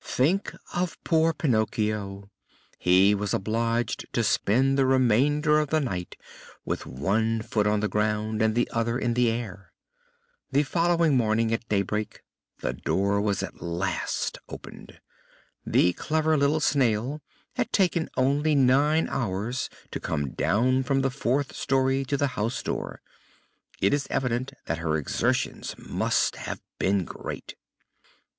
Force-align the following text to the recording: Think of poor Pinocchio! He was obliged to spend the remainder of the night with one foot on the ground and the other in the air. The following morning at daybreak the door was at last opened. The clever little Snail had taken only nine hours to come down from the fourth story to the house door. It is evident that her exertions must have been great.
Think 0.00 0.54
of 0.74 0.96
poor 1.04 1.34
Pinocchio! 1.34 2.30
He 2.78 3.14
was 3.14 3.34
obliged 3.34 4.06
to 4.14 4.24
spend 4.24 4.78
the 4.78 4.86
remainder 4.86 5.58
of 5.60 5.68
the 5.68 5.78
night 5.78 6.16
with 6.64 6.86
one 6.86 7.42
foot 7.42 7.66
on 7.66 7.80
the 7.80 7.88
ground 7.88 8.40
and 8.40 8.54
the 8.54 8.66
other 8.72 8.98
in 8.98 9.12
the 9.12 9.30
air. 9.30 9.74
The 10.50 10.62
following 10.62 11.18
morning 11.18 11.52
at 11.52 11.68
daybreak 11.68 12.22
the 12.60 12.72
door 12.72 13.20
was 13.20 13.42
at 13.42 13.60
last 13.60 14.38
opened. 14.48 15.02
The 15.66 15.92
clever 15.92 16.38
little 16.38 16.60
Snail 16.60 17.20
had 17.56 17.70
taken 17.70 18.08
only 18.16 18.54
nine 18.54 19.06
hours 19.10 19.68
to 19.90 20.00
come 20.00 20.30
down 20.30 20.82
from 20.84 21.02
the 21.02 21.10
fourth 21.10 21.54
story 21.54 22.06
to 22.06 22.16
the 22.16 22.28
house 22.40 22.62
door. 22.62 23.02
It 23.82 23.92
is 23.92 24.06
evident 24.08 24.54
that 24.64 24.78
her 24.78 24.96
exertions 24.96 25.74
must 25.76 26.36
have 26.36 26.62
been 26.78 27.04
great. 27.04 27.54